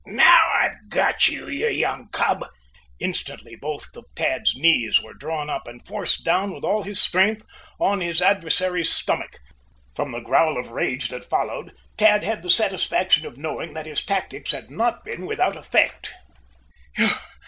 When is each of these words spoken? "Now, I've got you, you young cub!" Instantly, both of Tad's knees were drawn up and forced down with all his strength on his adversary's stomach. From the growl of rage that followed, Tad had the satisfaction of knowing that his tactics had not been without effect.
"Now, 0.07 0.49
I've 0.59 0.89
got 0.89 1.27
you, 1.27 1.47
you 1.47 1.67
young 1.67 2.09
cub!" 2.11 2.43
Instantly, 2.99 3.55
both 3.55 3.95
of 3.95 4.05
Tad's 4.15 4.55
knees 4.55 4.99
were 4.99 5.13
drawn 5.13 5.47
up 5.47 5.67
and 5.67 5.85
forced 5.85 6.23
down 6.23 6.55
with 6.55 6.63
all 6.63 6.81
his 6.81 6.99
strength 6.99 7.45
on 7.79 8.01
his 8.01 8.19
adversary's 8.19 8.91
stomach. 8.91 9.37
From 9.95 10.11
the 10.11 10.19
growl 10.19 10.57
of 10.57 10.71
rage 10.71 11.09
that 11.09 11.23
followed, 11.29 11.75
Tad 11.97 12.23
had 12.23 12.41
the 12.41 12.49
satisfaction 12.49 13.27
of 13.27 13.37
knowing 13.37 13.75
that 13.75 13.85
his 13.85 14.03
tactics 14.03 14.49
had 14.53 14.71
not 14.71 15.05
been 15.05 15.27
without 15.27 15.55
effect. 15.55 16.11